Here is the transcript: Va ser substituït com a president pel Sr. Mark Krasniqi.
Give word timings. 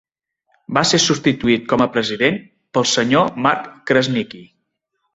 Va 0.77 0.81
ser 0.91 0.99
substituït 1.03 1.69
com 1.75 1.85
a 1.85 1.89
president 1.99 2.41
pel 2.79 2.89
Sr. 2.95 3.25
Mark 3.49 3.73
Krasniqi. 3.93 4.47